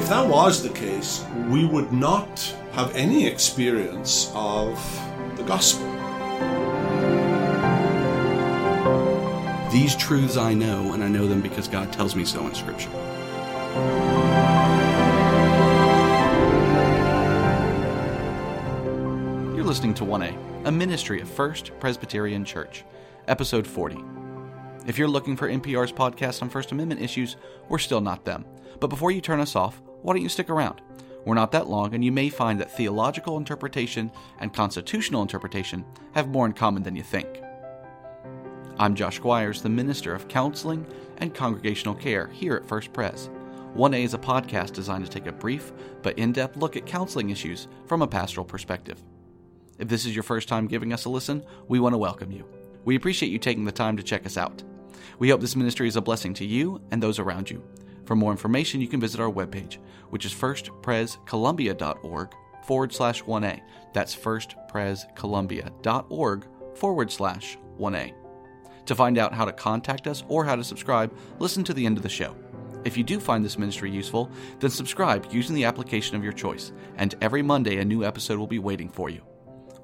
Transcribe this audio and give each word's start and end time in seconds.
If 0.00 0.08
that 0.08 0.26
was 0.26 0.62
the 0.62 0.70
case, 0.70 1.22
we 1.50 1.66
would 1.66 1.92
not 1.92 2.40
have 2.72 2.96
any 2.96 3.26
experience 3.26 4.32
of 4.34 4.74
the 5.36 5.42
gospel. 5.42 5.86
These 9.70 9.94
truths 9.96 10.38
I 10.38 10.54
know, 10.54 10.94
and 10.94 11.04
I 11.04 11.08
know 11.08 11.26
them 11.26 11.42
because 11.42 11.68
God 11.68 11.92
tells 11.92 12.16
me 12.16 12.24
so 12.24 12.46
in 12.46 12.54
Scripture. 12.54 12.88
You're 19.54 19.66
listening 19.66 19.92
to 19.94 20.04
1A, 20.04 20.64
a 20.64 20.72
ministry 20.72 21.20
of 21.20 21.28
First 21.28 21.72
Presbyterian 21.78 22.46
Church, 22.46 22.84
episode 23.28 23.66
40. 23.66 24.02
If 24.86 24.96
you're 24.96 25.08
looking 25.08 25.36
for 25.36 25.46
NPR's 25.46 25.92
podcast 25.92 26.40
on 26.40 26.48
First 26.48 26.72
Amendment 26.72 27.02
issues, 27.02 27.36
we're 27.68 27.76
still 27.76 28.00
not 28.00 28.24
them. 28.24 28.46
But 28.80 28.88
before 28.88 29.10
you 29.10 29.20
turn 29.20 29.40
us 29.40 29.54
off, 29.54 29.82
why 30.02 30.14
don't 30.14 30.22
you 30.22 30.28
stick 30.28 30.48
around? 30.48 30.80
We're 31.24 31.34
not 31.34 31.52
that 31.52 31.68
long, 31.68 31.94
and 31.94 32.02
you 32.02 32.10
may 32.10 32.30
find 32.30 32.58
that 32.60 32.74
theological 32.74 33.36
interpretation 33.36 34.10
and 34.38 34.54
constitutional 34.54 35.20
interpretation 35.20 35.84
have 36.12 36.28
more 36.28 36.46
in 36.46 36.54
common 36.54 36.82
than 36.82 36.96
you 36.96 37.02
think. 37.02 37.42
I'm 38.78 38.94
Josh 38.94 39.16
Squires, 39.16 39.60
the 39.60 39.68
Minister 39.68 40.14
of 40.14 40.28
Counseling 40.28 40.86
and 41.18 41.34
Congregational 41.34 41.94
Care 41.94 42.28
here 42.28 42.56
at 42.56 42.66
First 42.66 42.94
Pres. 42.94 43.28
1A 43.76 44.02
is 44.02 44.14
a 44.14 44.18
podcast 44.18 44.72
designed 44.72 45.04
to 45.04 45.10
take 45.10 45.26
a 45.26 45.32
brief 45.32 45.72
but 46.02 46.18
in 46.18 46.32
depth 46.32 46.56
look 46.56 46.76
at 46.76 46.86
counseling 46.86 47.28
issues 47.28 47.68
from 47.86 48.00
a 48.00 48.06
pastoral 48.06 48.46
perspective. 48.46 49.02
If 49.78 49.88
this 49.88 50.06
is 50.06 50.16
your 50.16 50.22
first 50.22 50.48
time 50.48 50.66
giving 50.66 50.94
us 50.94 51.04
a 51.04 51.10
listen, 51.10 51.44
we 51.68 51.78
want 51.78 51.92
to 51.92 51.98
welcome 51.98 52.32
you. 52.32 52.46
We 52.86 52.96
appreciate 52.96 53.30
you 53.30 53.38
taking 53.38 53.66
the 53.66 53.72
time 53.72 53.98
to 53.98 54.02
check 54.02 54.24
us 54.24 54.38
out. 54.38 54.62
We 55.18 55.28
hope 55.28 55.42
this 55.42 55.56
ministry 55.56 55.86
is 55.86 55.96
a 55.96 56.00
blessing 56.00 56.32
to 56.34 56.46
you 56.46 56.80
and 56.90 57.02
those 57.02 57.18
around 57.18 57.50
you. 57.50 57.62
For 58.10 58.16
more 58.16 58.32
information, 58.32 58.80
you 58.80 58.88
can 58.88 58.98
visit 58.98 59.20
our 59.20 59.30
webpage, 59.30 59.78
which 60.08 60.24
is 60.24 60.34
firstprescolumbia.org 60.34 62.34
forward 62.64 62.92
slash 62.92 63.22
1A. 63.22 63.60
That's 63.92 64.16
firstprescolumbia.org 64.16 66.46
forward 66.74 67.12
slash 67.12 67.56
1A. 67.78 68.12
To 68.86 68.94
find 68.96 69.16
out 69.16 69.32
how 69.32 69.44
to 69.44 69.52
contact 69.52 70.08
us 70.08 70.24
or 70.26 70.44
how 70.44 70.56
to 70.56 70.64
subscribe, 70.64 71.16
listen 71.38 71.62
to 71.62 71.72
the 71.72 71.86
end 71.86 71.98
of 71.98 72.02
the 72.02 72.08
show. 72.08 72.34
If 72.84 72.98
you 72.98 73.04
do 73.04 73.20
find 73.20 73.44
this 73.44 73.56
ministry 73.56 73.92
useful, 73.92 74.28
then 74.58 74.70
subscribe 74.70 75.28
using 75.30 75.54
the 75.54 75.66
application 75.66 76.16
of 76.16 76.24
your 76.24 76.32
choice, 76.32 76.72
and 76.96 77.14
every 77.20 77.42
Monday 77.42 77.76
a 77.76 77.84
new 77.84 78.04
episode 78.04 78.40
will 78.40 78.48
be 78.48 78.58
waiting 78.58 78.88
for 78.88 79.08
you. 79.08 79.22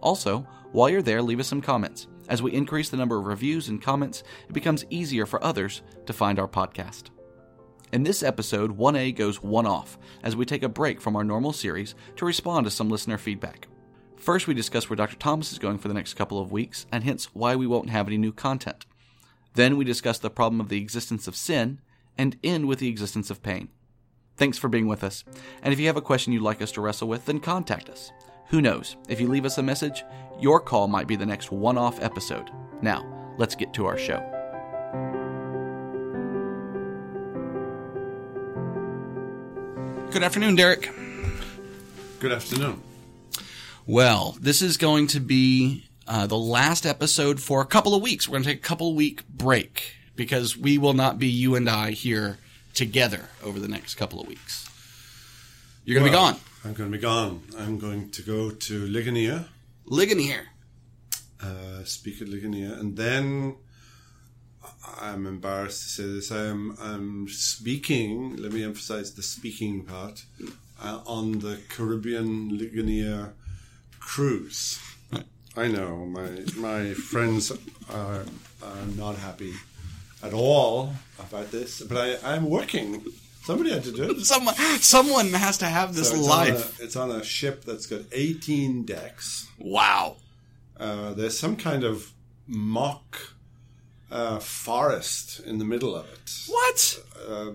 Also, 0.02 0.40
while 0.72 0.90
you're 0.90 1.00
there, 1.00 1.22
leave 1.22 1.38
us 1.38 1.46
some 1.46 1.62
comments. 1.62 2.08
As 2.28 2.42
we 2.42 2.52
increase 2.52 2.88
the 2.88 2.96
number 2.96 3.18
of 3.18 3.26
reviews 3.26 3.68
and 3.68 3.80
comments, 3.80 4.24
it 4.48 4.52
becomes 4.52 4.84
easier 4.90 5.26
for 5.26 5.40
others 5.44 5.82
to 6.06 6.12
find 6.12 6.40
our 6.40 6.48
podcast. 6.48 7.10
In 7.92 8.02
this 8.02 8.24
episode, 8.24 8.76
1A 8.76 9.14
goes 9.14 9.42
one 9.42 9.64
off 9.64 9.96
as 10.24 10.34
we 10.34 10.44
take 10.44 10.64
a 10.64 10.68
break 10.68 11.00
from 11.00 11.14
our 11.14 11.22
normal 11.22 11.52
series 11.52 11.94
to 12.16 12.24
respond 12.24 12.64
to 12.64 12.70
some 12.70 12.88
listener 12.88 13.16
feedback. 13.16 13.68
First, 14.16 14.48
we 14.48 14.54
discuss 14.54 14.90
where 14.90 14.96
Dr. 14.96 15.14
Thomas 15.16 15.52
is 15.52 15.60
going 15.60 15.78
for 15.78 15.86
the 15.86 15.94
next 15.94 16.14
couple 16.14 16.40
of 16.40 16.50
weeks, 16.50 16.86
and 16.90 17.04
hence 17.04 17.26
why 17.32 17.54
we 17.54 17.66
won't 17.66 17.90
have 17.90 18.08
any 18.08 18.18
new 18.18 18.32
content. 18.32 18.86
Then 19.54 19.76
we 19.76 19.84
discuss 19.84 20.18
the 20.18 20.30
problem 20.30 20.60
of 20.60 20.68
the 20.68 20.80
existence 20.80 21.28
of 21.28 21.36
sin, 21.36 21.80
and 22.18 22.36
end 22.42 22.66
with 22.66 22.80
the 22.80 22.88
existence 22.88 23.30
of 23.30 23.42
pain. 23.42 23.68
Thanks 24.36 24.58
for 24.58 24.68
being 24.68 24.88
with 24.88 25.04
us, 25.04 25.22
and 25.62 25.72
if 25.72 25.78
you 25.78 25.86
have 25.86 25.96
a 25.96 26.02
question 26.02 26.32
you'd 26.32 26.42
like 26.42 26.60
us 26.60 26.72
to 26.72 26.80
wrestle 26.80 27.08
with, 27.08 27.24
then 27.26 27.38
contact 27.38 27.88
us. 27.88 28.10
Who 28.48 28.60
knows, 28.60 28.96
if 29.08 29.20
you 29.20 29.28
leave 29.28 29.44
us 29.44 29.58
a 29.58 29.62
message, 29.62 30.04
your 30.40 30.58
call 30.60 30.88
might 30.88 31.06
be 31.06 31.16
the 31.16 31.24
next 31.24 31.52
one 31.52 31.78
off 31.78 32.02
episode. 32.02 32.50
Now, 32.82 33.34
let's 33.38 33.54
get 33.54 33.72
to 33.74 33.86
our 33.86 33.96
show. 33.96 34.35
Good 40.16 40.22
afternoon, 40.22 40.56
Derek. 40.56 40.90
Good 42.20 42.32
afternoon. 42.32 42.80
Well, 43.86 44.34
this 44.40 44.62
is 44.62 44.78
going 44.78 45.08
to 45.08 45.20
be 45.20 45.84
uh, 46.08 46.26
the 46.26 46.38
last 46.38 46.86
episode 46.86 47.38
for 47.38 47.60
a 47.60 47.66
couple 47.66 47.94
of 47.94 48.00
weeks. 48.00 48.26
We're 48.26 48.36
going 48.36 48.44
to 48.44 48.48
take 48.48 48.60
a 48.60 48.62
couple 48.66 48.94
week 48.94 49.28
break 49.28 49.94
because 50.14 50.56
we 50.56 50.78
will 50.78 50.94
not 50.94 51.18
be 51.18 51.26
you 51.26 51.54
and 51.54 51.68
I 51.68 51.90
here 51.90 52.38
together 52.72 53.26
over 53.44 53.60
the 53.60 53.68
next 53.68 53.96
couple 53.96 54.18
of 54.18 54.26
weeks. 54.26 54.66
You're 55.84 56.00
going 56.00 56.10
to 56.10 56.16
Well, 56.16 56.32
be 56.32 56.38
gone. 56.38 56.42
I'm 56.64 56.72
going 56.72 56.90
to 56.90 56.96
be 56.96 57.02
gone. 57.02 57.42
I'm 57.58 57.78
going 57.78 58.08
to 58.12 58.22
go 58.22 58.48
to 58.50 58.86
Ligonier, 58.86 59.44
Ligonier. 59.84 60.46
uh, 61.42 61.84
speak 61.84 62.22
at 62.22 62.28
Ligonier, 62.28 62.72
and 62.72 62.96
then 62.96 63.56
I'm 65.00 65.26
embarrassed 65.26 65.82
to 65.82 65.88
say 65.88 66.02
this. 66.04 66.30
I'm, 66.30 66.76
I'm 66.80 67.28
speaking, 67.28 68.36
let 68.36 68.52
me 68.52 68.64
emphasize 68.64 69.14
the 69.14 69.22
speaking 69.22 69.84
part, 69.84 70.24
uh, 70.82 71.00
on 71.06 71.40
the 71.40 71.60
Caribbean 71.68 72.56
Ligonier 72.56 73.32
cruise. 74.00 74.80
I 75.58 75.68
know 75.68 76.04
my 76.04 76.28
my 76.56 76.92
friends 76.92 77.50
are, 77.90 78.24
are 78.62 78.86
not 78.96 79.16
happy 79.16 79.54
at 80.22 80.34
all 80.34 80.92
about 81.18 81.50
this, 81.50 81.80
but 81.82 81.96
I, 81.96 82.34
I'm 82.34 82.50
working. 82.50 83.02
Somebody 83.42 83.70
had 83.70 83.84
to 83.84 83.92
do 83.92 84.10
it. 84.10 84.26
Someone, 84.26 84.54
someone 84.80 85.32
has 85.32 85.58
to 85.58 85.66
have 85.66 85.94
this 85.94 86.10
So 86.10 86.16
it's 86.16 86.26
life. 86.26 86.78
On 86.78 86.82
a, 86.82 86.84
it's 86.84 86.96
on 86.96 87.10
a 87.12 87.24
ship 87.24 87.64
that's 87.64 87.86
got 87.86 88.00
18 88.12 88.84
decks. 88.84 89.48
wow. 89.58 90.16
Uh, 90.78 91.14
there's 91.14 91.38
some 91.38 91.56
kind 91.56 91.84
of 91.84 92.12
mock 92.46 93.35
uh, 94.10 94.38
forest 94.38 95.40
in 95.40 95.58
the 95.58 95.64
middle 95.64 95.94
of 95.96 96.06
it, 96.12 96.32
What? 96.48 97.02
uh, 97.28 97.50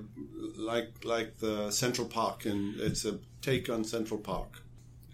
like 0.57 0.91
like 1.03 1.37
the 1.39 1.71
Central 1.71 2.07
Park, 2.07 2.45
and 2.45 2.79
it's 2.79 3.05
a 3.05 3.19
take 3.41 3.69
on 3.69 3.83
Central 3.83 4.19
Park. 4.19 4.61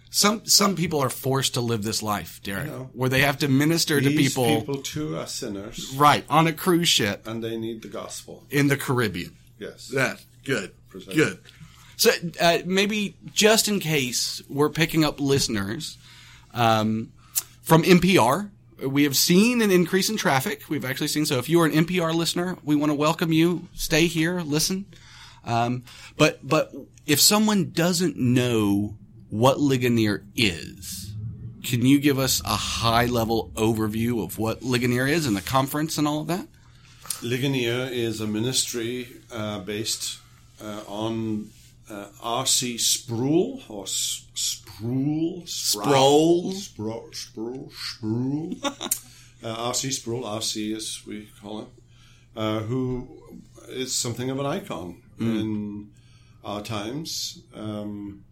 Some 0.09 0.46
some 0.46 0.75
people 0.75 1.00
are 1.00 1.09
forced 1.09 1.53
to 1.56 1.62
live 1.62 1.84
this 1.84 2.02
life, 2.02 2.40
Derek, 2.44 2.70
where 2.94 3.09
they 3.09 3.22
have 3.22 3.38
to 3.40 3.48
minister 3.48 4.02
to 4.02 4.09
These 4.09 4.30
people, 4.36 4.59
people 4.59 4.81
too 4.81 5.18
are 5.18 5.28
sinners, 5.28 5.94
right 5.96 6.24
on 6.30 6.48
a 6.48 6.53
cruise 6.53 6.88
ship 6.90 7.28
and 7.28 7.44
they 7.44 7.58
need 7.58 7.81
the 7.81 7.90
gospel. 7.90 8.44
in 8.50 8.68
the 8.68 8.78
Caribbean. 8.78 9.36
Yes, 9.59 9.88
That 9.90 10.24
good, 10.46 10.72
Precisely. 10.90 11.16
good. 11.16 11.40
So 11.98 12.12
uh, 12.40 12.59
maybe 12.66 13.18
just 13.34 13.68
in 13.68 13.80
case 13.80 14.42
we're 14.50 14.69
picking 14.69 15.04
up 15.04 15.19
listeners 15.19 15.98
um, 16.54 17.12
from 17.64 17.84
NPR, 17.84 18.50
we 18.86 19.04
have 19.04 19.16
seen 19.16 19.62
an 19.62 19.72
increase 19.72 20.10
in 20.10 20.18
traffic. 20.18 20.64
We've 20.70 20.86
actually 20.86 21.08
seen 21.08 21.26
so. 21.26 21.38
If 21.38 21.50
you 21.50 21.62
are 21.62 21.66
an 21.66 21.72
NPR 21.72 22.14
listener, 22.14 22.58
we 22.64 22.76
want 22.76 22.92
to 22.92 22.96
welcome 22.96 23.32
you. 23.32 23.68
Stay 23.74 24.08
here, 24.08 24.42
listen. 24.42 24.86
Um, 25.44 25.84
but 26.18 26.46
but 26.48 26.74
if 27.06 27.20
someone 27.20 27.72
doesn't 27.72 28.18
know 28.18 28.98
what 29.30 29.60
Ligonier 29.60 30.24
is, 30.36 31.14
can 31.64 31.86
you 31.86 32.00
give 32.00 32.20
us 32.20 32.42
a 32.46 32.56
high 32.56 33.06
level 33.06 33.52
overview 33.56 34.24
of 34.24 34.38
what 34.38 34.62
Ligonier 34.62 35.08
is 35.08 35.26
and 35.26 35.36
the 35.36 35.42
conference 35.42 35.98
and 35.98 36.08
all 36.08 36.22
of 36.22 36.28
that? 36.28 36.48
Ligonier 37.24 37.90
is 37.92 38.22
a 38.22 38.28
ministry 38.28 39.08
uh, 39.32 39.60
based 39.60 40.20
uh, 40.62 40.84
on 40.88 41.50
uh, 41.90 42.08
R.C. 42.22 42.78
Sproul 42.78 43.62
or 43.70 43.84
S- 43.84 44.25
Sproul, 44.34 45.44
Sproul? 45.46 46.52
Sproul, 46.53 47.09
Sproul, 47.14 47.72
Sproul. 47.74 48.56
uh, 48.64 48.70
R.C. 49.44 49.92
Sproul, 49.92 50.25
R.C. 50.25 50.74
as 50.74 51.02
we 51.08 51.30
call 51.42 51.59
him, 51.62 51.68
uh, 52.36 52.59
who 52.59 53.08
is 53.70 53.94
something 53.94 54.30
of 54.30 54.40
an 54.40 54.46
icon 54.46 55.02
in 55.20 55.90
our 56.44 56.62
times 56.62 57.42
um, 57.56 58.24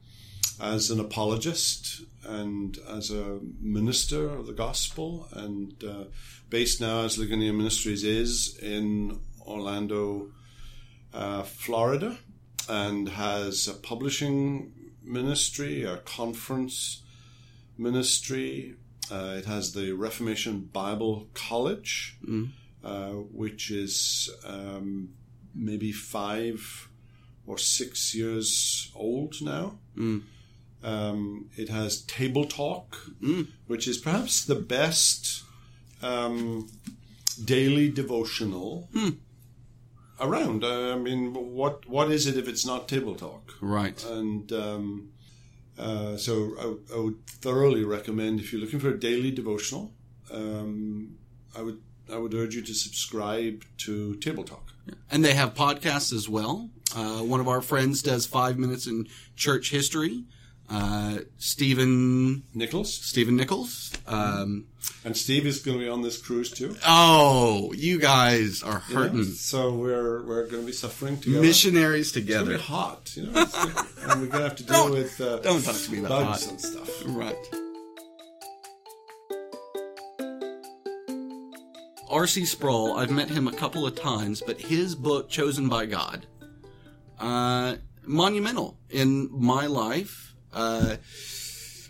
as 0.62 0.92
an 0.92 1.00
apologist 1.00 2.04
and 2.24 2.78
as 2.88 3.10
a 3.12 3.40
minister 3.60 4.30
of 4.30 4.46
the 4.48 4.54
gospel, 4.54 5.28
and 5.34 5.84
uh, 5.84 6.04
based 6.50 6.80
now 6.80 7.02
as 7.06 7.18
Ligonier 7.18 7.54
Ministries 7.54 8.04
is 8.04 8.58
in 8.60 9.20
Orlando, 9.46 10.30
uh, 11.14 11.44
Florida, 11.44 12.18
and 12.70 13.10
has 13.10 13.68
a 13.68 13.74
publishing 13.74 14.72
ministry, 15.04 15.84
a 15.84 15.98
conference 15.98 17.04
ministry. 17.78 18.76
Uh, 19.12 19.36
it 19.38 19.46
has 19.46 19.74
the 19.74 19.92
Reformation 19.92 20.70
Bible 20.74 21.28
College, 21.34 22.18
uh, 22.84 23.10
which 23.12 23.70
is 23.72 24.30
um, 24.46 25.10
maybe 25.54 25.92
five 25.92 26.90
or 27.46 27.58
six 27.58 28.16
years 28.16 28.92
old 28.96 29.36
now. 29.42 29.78
Um, 30.84 31.50
it 31.56 31.70
has 31.70 32.02
Table 32.04 32.46
Talk, 32.46 32.96
which 33.68 33.88
is 33.88 33.98
perhaps 33.98 34.46
the 34.46 34.56
best 34.56 35.44
um, 36.02 36.68
daily 37.44 37.90
devotional 37.90 38.90
around. 40.20 40.64
I 40.64 40.96
mean, 40.96 41.34
what 41.34 41.88
what 41.88 42.12
is 42.12 42.28
it 42.28 42.38
if 42.38 42.48
it's 42.48 42.66
not 42.66 42.88
Table 42.88 43.16
Talk? 43.16 43.54
Right. 43.62 44.04
And 44.06 44.52
um, 44.52 45.10
uh, 45.78 46.18
so 46.18 46.56
I, 46.60 46.96
I 46.96 47.00
would 47.00 47.26
thoroughly 47.28 47.84
recommend 47.84 48.40
if 48.40 48.52
you're 48.52 48.62
looking 48.62 48.80
for 48.80 48.90
a 48.90 49.00
daily 49.00 49.32
devotional, 49.32 49.94
um, 50.32 51.18
I 51.58 51.62
would 51.62 51.82
I 52.12 52.18
would 52.18 52.34
urge 52.34 52.56
you 52.56 52.62
to 52.62 52.74
subscribe 52.74 53.64
to 53.80 54.16
Table 54.16 54.44
Talk. 54.44 54.74
And 55.10 55.26
they 55.26 55.34
have 55.34 55.56
podcasts 55.56 56.14
as 56.14 56.30
well. 56.30 56.70
Uh, 56.96 57.20
one 57.20 57.40
of 57.40 57.48
our 57.48 57.62
friends 57.62 58.02
does 58.02 58.26
five 58.26 58.60
minutes 58.60 58.86
in 58.86 59.08
church 59.36 59.72
history. 59.72 60.26
Uh, 60.70 61.20
Stephen 61.38 62.44
Nichols. 62.56 62.92
Stephen 62.94 63.36
Nichols. 63.36 63.92
Um, 64.08 64.66
And 65.04 65.16
Steve 65.16 65.46
is 65.46 65.60
going 65.62 65.78
to 65.78 65.84
be 65.84 65.90
on 65.90 66.02
this 66.02 66.18
cruise 66.20 66.50
too. 66.52 66.76
oh, 66.88 67.72
you 67.74 68.00
guys 68.00 68.64
are 68.64 68.82
you 68.90 68.96
know? 68.96 69.02
hurting. 69.04 69.24
So 69.26 69.74
we're 69.74 70.24
we're 70.26 70.48
going 70.48 70.62
to 70.64 70.66
be 70.66 70.72
suffering 70.74 71.20
together. 71.20 71.42
Missionaries 71.42 72.16
It's 72.16 72.26
going 72.28 72.28
to 72.28 72.34
together. 72.34 72.58
be 72.58 72.64
hot, 72.64 73.12
you 73.16 73.24
know. 73.28 73.46
And 74.10 74.22
we're 74.22 74.28
going 74.28 74.44
to 74.44 74.50
have 74.50 74.56
to 74.58 74.64
deal 74.64 74.76
Don't- 74.88 74.92
with 74.92 75.22
uh, 75.22 75.38
don't 75.40 75.64
talk 75.64 75.76
to 75.76 75.92
me 75.92 76.00
about 76.00 76.10
bugs 76.26 76.44
hot. 76.46 76.52
and 76.52 76.62
stuff. 76.62 76.90
Right. 77.06 77.38
R.C. 82.10 82.46
Sproul, 82.46 82.98
I've 82.98 83.10
met 83.12 83.30
him 83.30 83.48
a 83.48 83.52
couple 83.52 83.86
of 83.86 83.96
times, 83.96 84.42
but 84.46 84.60
his 84.62 84.96
book, 84.96 85.28
Chosen 85.30 85.68
by 85.68 85.86
God, 85.86 86.26
uh, 87.20 87.76
monumental 88.04 88.78
in 88.90 89.28
my 89.32 89.66
life. 89.66 90.25
Uh, 90.56 90.96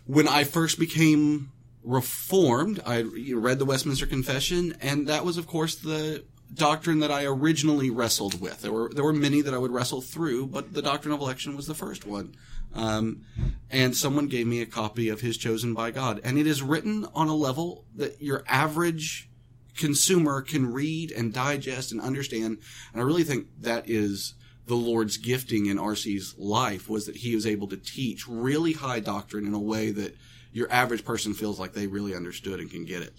when 0.05 0.27
I 0.27 0.43
first 0.43 0.79
became 0.79 1.51
reformed, 1.83 2.81
I 2.85 3.01
read 3.01 3.59
the 3.59 3.65
Westminster 3.65 4.07
Confession, 4.07 4.75
and 4.81 5.07
that 5.07 5.23
was, 5.23 5.37
of 5.37 5.47
course, 5.47 5.75
the 5.75 6.25
doctrine 6.53 6.99
that 6.99 7.11
I 7.11 7.25
originally 7.25 7.89
wrestled 7.89 8.41
with. 8.41 8.61
There 8.61 8.71
were 8.71 8.89
there 8.93 9.03
were 9.03 9.13
many 9.13 9.41
that 9.41 9.53
I 9.53 9.57
would 9.57 9.71
wrestle 9.71 10.01
through, 10.01 10.47
but 10.47 10.73
the 10.73 10.81
doctrine 10.81 11.13
of 11.13 11.21
election 11.21 11.55
was 11.55 11.67
the 11.67 11.73
first 11.73 12.05
one. 12.05 12.35
Um, 12.73 13.21
and 13.69 13.95
someone 13.95 14.27
gave 14.27 14.47
me 14.47 14.61
a 14.61 14.65
copy 14.65 15.07
of 15.09 15.21
his 15.21 15.37
Chosen 15.37 15.73
by 15.73 15.91
God, 15.91 16.19
and 16.23 16.37
it 16.37 16.45
is 16.45 16.61
written 16.61 17.07
on 17.13 17.29
a 17.29 17.35
level 17.35 17.85
that 17.95 18.21
your 18.21 18.43
average 18.47 19.29
consumer 19.77 20.41
can 20.41 20.71
read 20.71 21.11
and 21.11 21.33
digest 21.33 21.91
and 21.91 22.01
understand. 22.01 22.57
And 22.91 23.01
I 23.01 23.05
really 23.05 23.23
think 23.23 23.47
that 23.61 23.89
is 23.89 24.33
the 24.67 24.75
Lord's 24.75 25.17
gifting 25.17 25.67
in 25.67 25.77
RC's 25.77 26.35
life 26.37 26.89
was 26.89 27.05
that 27.05 27.17
he 27.17 27.35
was 27.35 27.45
able 27.45 27.67
to 27.67 27.77
teach 27.77 28.27
really 28.27 28.73
high 28.73 28.99
doctrine 28.99 29.45
in 29.45 29.53
a 29.53 29.59
way 29.59 29.91
that 29.91 30.15
your 30.51 30.71
average 30.71 31.05
person 31.05 31.33
feels 31.33 31.59
like 31.59 31.73
they 31.73 31.87
really 31.87 32.15
understood 32.15 32.59
and 32.59 32.71
can 32.71 32.85
get 32.85 33.01
it. 33.01 33.13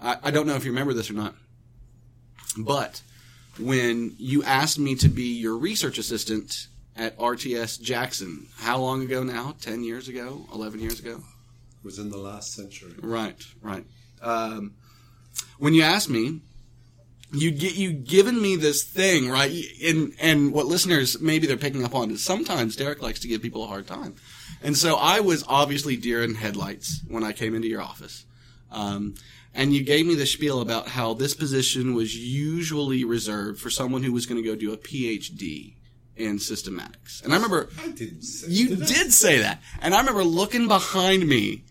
I, 0.00 0.16
I 0.24 0.30
don't 0.30 0.46
know 0.46 0.56
if 0.56 0.64
you 0.64 0.72
remember 0.72 0.92
this 0.92 1.10
or 1.10 1.14
not, 1.14 1.34
but 2.58 3.00
when 3.58 4.14
you 4.18 4.42
asked 4.42 4.78
me 4.78 4.94
to 4.96 5.08
be 5.08 5.38
your 5.38 5.56
research 5.56 5.98
assistant 5.98 6.66
at 6.96 7.16
RTS 7.16 7.80
Jackson, 7.80 8.48
how 8.58 8.78
long 8.78 9.02
ago 9.02 9.22
now? 9.22 9.54
10 9.60 9.84
years 9.84 10.08
ago? 10.08 10.46
11 10.52 10.80
years 10.80 11.00
ago? 11.00 11.22
It 11.82 11.84
was 11.84 11.98
in 11.98 12.10
the 12.10 12.18
last 12.18 12.52
century. 12.52 12.92
Right, 13.00 13.42
right. 13.62 13.84
Um, 14.20 14.74
when 15.58 15.74
you 15.74 15.82
asked 15.82 16.10
me, 16.10 16.40
you 17.32 17.50
get 17.50 17.74
you 17.74 17.92
given 17.92 18.40
me 18.40 18.56
this 18.56 18.84
thing, 18.84 19.28
right? 19.28 19.52
And 19.84 20.14
and 20.20 20.52
what 20.52 20.66
listeners 20.66 21.20
maybe 21.20 21.46
they're 21.46 21.56
picking 21.56 21.84
up 21.84 21.94
on 21.94 22.10
is 22.10 22.22
sometimes 22.22 22.76
Derek 22.76 23.02
likes 23.02 23.20
to 23.20 23.28
give 23.28 23.42
people 23.42 23.64
a 23.64 23.66
hard 23.66 23.86
time, 23.86 24.14
and 24.62 24.76
so 24.76 24.96
I 24.96 25.20
was 25.20 25.44
obviously 25.48 25.96
deer 25.96 26.22
in 26.22 26.34
headlights 26.34 27.02
when 27.08 27.24
I 27.24 27.32
came 27.32 27.54
into 27.54 27.68
your 27.68 27.82
office. 27.82 28.26
Um, 28.70 29.14
and 29.54 29.74
you 29.74 29.84
gave 29.84 30.06
me 30.06 30.14
the 30.14 30.26
spiel 30.26 30.60
about 30.60 30.88
how 30.88 31.12
this 31.12 31.34
position 31.34 31.94
was 31.94 32.16
usually 32.16 33.04
reserved 33.04 33.60
for 33.60 33.68
someone 33.68 34.02
who 34.02 34.12
was 34.12 34.24
going 34.24 34.42
to 34.42 34.48
go 34.48 34.56
do 34.56 34.72
a 34.72 34.78
PhD 34.78 35.74
in 36.16 36.38
systematics. 36.38 37.22
And 37.22 37.32
I 37.32 37.36
remember 37.36 37.68
I 37.78 37.88
didn't 37.88 38.22
say 38.22 38.50
you 38.50 38.68
did 38.68 38.82
I? 38.82 38.86
did 38.86 39.12
say 39.12 39.38
that. 39.38 39.60
And 39.80 39.94
I 39.94 39.98
remember 39.98 40.24
looking 40.24 40.68
behind 40.68 41.26
me 41.26 41.64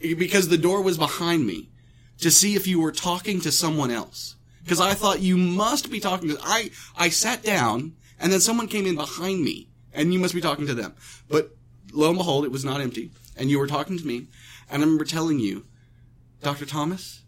because 0.00 0.48
the 0.48 0.58
door 0.58 0.82
was 0.82 0.98
behind 0.98 1.46
me 1.46 1.70
to 2.18 2.30
see 2.30 2.54
if 2.54 2.66
you 2.66 2.80
were 2.80 2.92
talking 2.92 3.40
to 3.42 3.52
someone 3.52 3.90
else. 3.90 4.36
Because 4.62 4.80
I 4.80 4.94
thought 4.94 5.20
you 5.20 5.36
must 5.36 5.90
be 5.90 6.00
talking 6.00 6.30
to, 6.30 6.38
I, 6.42 6.70
I 6.96 7.08
sat 7.08 7.42
down 7.42 7.94
and 8.18 8.32
then 8.32 8.40
someone 8.40 8.68
came 8.68 8.86
in 8.86 8.94
behind 8.94 9.42
me 9.42 9.68
and 9.92 10.12
you 10.12 10.18
must 10.18 10.34
be 10.34 10.40
talking 10.40 10.66
to 10.66 10.74
them. 10.74 10.94
But 11.28 11.56
lo 11.92 12.08
and 12.08 12.18
behold, 12.18 12.44
it 12.44 12.52
was 12.52 12.64
not 12.64 12.80
empty 12.80 13.10
and 13.36 13.50
you 13.50 13.58
were 13.58 13.66
talking 13.66 13.98
to 13.98 14.06
me. 14.06 14.28
And 14.70 14.82
I 14.82 14.84
remember 14.84 15.04
telling 15.04 15.38
you, 15.38 15.66
Dr. 16.42 16.66
Thomas, 16.66 17.22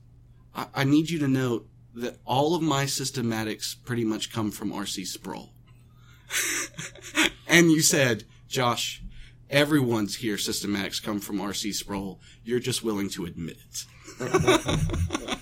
I, 0.55 0.67
I 0.75 0.84
need 0.84 1.11
you 1.11 1.19
to 1.20 1.29
note 1.29 1.69
that 1.94 2.19
all 2.25 2.55
of 2.55 2.62
my 2.62 2.84
systematics 2.84 3.75
pretty 3.85 4.05
much 4.05 4.32
come 4.32 4.50
from 4.50 4.73
R.C. 4.73 5.05
Sproul. 5.05 5.52
and 7.46 7.70
you 7.70 7.82
said, 7.82 8.25
Josh, 8.49 9.02
everyone's 9.50 10.17
here 10.17 10.37
systematics 10.37 11.02
come 11.02 11.20
from 11.20 11.40
R.C. 11.40 11.73
Sproul. 11.73 12.20
You're 12.44 12.61
just 12.61 12.82
willing 12.82 13.11
to 13.11 13.26
admit 13.26 13.58
it. 13.58 15.38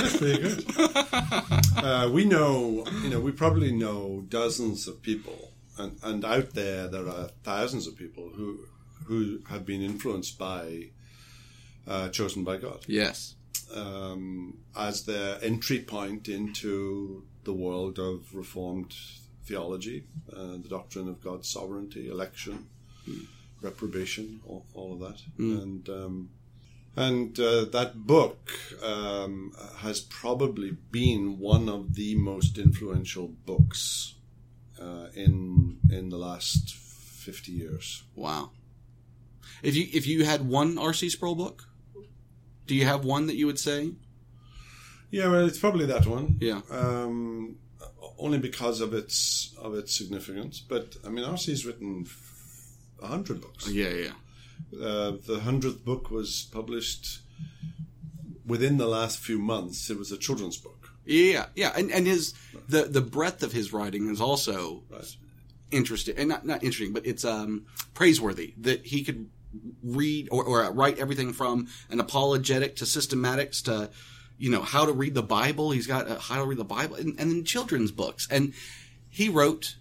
That's 0.00 0.16
pretty 0.16 0.42
good. 0.42 0.64
uh, 1.76 2.10
we 2.12 2.24
know, 2.24 2.84
you 3.02 3.10
know, 3.10 3.20
we 3.20 3.32
probably 3.32 3.72
know 3.72 4.24
dozens 4.28 4.88
of 4.88 5.02
people, 5.02 5.52
and, 5.78 5.98
and 6.02 6.24
out 6.24 6.54
there 6.54 6.88
there 6.88 7.08
are 7.08 7.28
thousands 7.44 7.86
of 7.86 7.96
people 7.96 8.30
who 8.34 8.60
who 9.06 9.40
have 9.48 9.66
been 9.66 9.82
influenced 9.82 10.38
by 10.38 10.90
uh, 11.88 12.08
chosen 12.10 12.44
by 12.44 12.56
God 12.56 12.84
Yes. 12.86 13.34
um, 13.74 14.58
as 14.76 15.04
their 15.04 15.38
entry 15.42 15.80
point 15.80 16.28
into 16.28 17.24
the 17.44 17.52
world 17.52 17.98
of 17.98 18.32
Reformed 18.32 18.94
theology, 19.44 20.04
uh, 20.32 20.52
the 20.62 20.68
doctrine 20.68 21.08
of 21.08 21.20
God's 21.20 21.48
sovereignty, 21.48 22.08
election, 22.08 22.68
reprobation, 23.60 24.40
all, 24.46 24.64
all 24.74 24.92
of 24.92 25.00
that, 25.00 25.20
and 25.38 25.88
um, 25.88 26.30
and 26.96 27.38
uh, 27.38 27.64
that 27.66 28.06
book 28.06 28.52
um, 28.82 29.52
has 29.78 30.00
probably 30.00 30.72
been 30.90 31.38
one 31.38 31.68
of 31.68 31.94
the 31.94 32.14
most 32.16 32.58
influential 32.58 33.28
books 33.28 34.14
uh, 34.80 35.06
in 35.14 35.78
in 35.90 36.10
the 36.10 36.18
last 36.18 36.74
fifty 36.74 37.52
years. 37.52 38.02
Wow. 38.14 38.50
If 39.62 39.76
you 39.76 39.86
if 39.92 40.06
you 40.06 40.24
had 40.24 40.48
one 40.48 40.76
R.C. 40.76 41.08
Sproul 41.10 41.34
book, 41.34 41.68
do 42.66 42.74
you 42.74 42.84
have 42.84 43.04
one 43.04 43.26
that 43.28 43.36
you 43.36 43.46
would 43.46 43.58
say? 43.58 43.92
Yeah, 45.10 45.28
well, 45.28 45.46
it's 45.46 45.58
probably 45.58 45.86
that 45.86 46.06
one. 46.06 46.38
Yeah. 46.40 46.62
Um, 46.70 47.56
only 48.18 48.38
because 48.38 48.80
of 48.80 48.94
its 48.94 49.54
of 49.58 49.74
its 49.74 49.96
significance. 49.96 50.60
But 50.60 50.96
I 51.06 51.10
mean, 51.10 51.24
RC's 51.24 51.64
written 51.64 52.06
a 53.00 53.06
hundred 53.06 53.40
books. 53.40 53.68
Yeah, 53.68 53.90
yeah. 53.90 54.12
Uh, 54.72 55.12
the 55.26 55.40
hundredth 55.44 55.84
book 55.84 56.10
was 56.10 56.48
published 56.52 57.20
within 58.46 58.78
the 58.78 58.86
last 58.86 59.18
few 59.18 59.38
months. 59.38 59.90
It 59.90 59.98
was 59.98 60.10
a 60.12 60.16
children's 60.18 60.56
book. 60.56 60.90
Yeah, 61.04 61.46
yeah, 61.54 61.72
and 61.76 61.90
and 61.90 62.06
his 62.06 62.34
the 62.68 62.84
the 62.84 63.00
breadth 63.00 63.42
of 63.42 63.52
his 63.52 63.72
writing 63.72 64.08
is 64.08 64.20
also 64.20 64.82
Right. 64.90 65.16
interesting, 65.70 66.16
and 66.16 66.28
not 66.28 66.46
not 66.46 66.62
interesting, 66.62 66.92
but 66.92 67.06
it's 67.06 67.24
um 67.24 67.66
praiseworthy 67.94 68.54
that 68.58 68.86
he 68.86 69.02
could 69.02 69.28
read 69.82 70.28
or, 70.30 70.44
or 70.44 70.70
write 70.72 70.98
everything 70.98 71.32
from 71.32 71.68
an 71.90 72.00
apologetic 72.00 72.76
to 72.76 72.84
systematics 72.84 73.62
to 73.64 73.90
you 74.38 74.50
know 74.50 74.62
how 74.62 74.86
to 74.86 74.92
read 74.92 75.14
the 75.14 75.22
Bible. 75.22 75.72
He's 75.72 75.86
got 75.86 76.08
uh, 76.08 76.18
how 76.18 76.36
to 76.36 76.44
read 76.46 76.58
the 76.58 76.64
Bible, 76.64 76.96
and, 76.96 77.18
and 77.18 77.30
then 77.30 77.44
children's 77.44 77.90
books, 77.90 78.28
and 78.30 78.54
he 79.08 79.28
wrote 79.28 79.76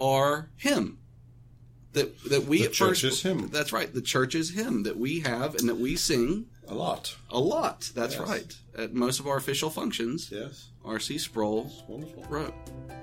our 0.00 0.50
hymn 0.56 0.98
that 1.96 2.22
that 2.30 2.44
we 2.44 2.58
The 2.58 2.64
at 2.66 2.74
first 2.76 3.00
church's 3.02 3.22
hymn. 3.22 3.48
That's 3.52 3.72
right, 3.72 3.92
the 3.92 4.00
church 4.02 4.34
is 4.34 4.50
hymn 4.50 4.84
that 4.84 4.96
we 4.96 5.20
have 5.20 5.54
and 5.56 5.68
that 5.68 5.76
we 5.78 5.96
sing 5.96 6.46
A 6.68 6.74
lot. 6.74 7.16
a 7.30 7.38
lot. 7.40 7.90
That's 7.94 8.14
Yes. 8.14 8.28
right 8.28 8.56
at 8.78 8.94
most 8.94 9.18
of 9.20 9.26
our 9.26 9.36
official 9.36 9.70
functions. 9.70 10.28
Yes. 10.30 10.68
R.C. 10.84 11.18
Sproul 11.18 11.70
Wonderful. 11.88 12.24
wrote. 12.30 12.54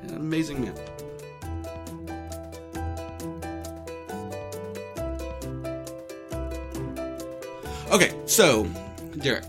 An 0.03 0.15
amazing 0.15 0.62
man. 0.62 0.75
Okay, 7.91 8.12
so, 8.25 8.65
Derek, 9.19 9.43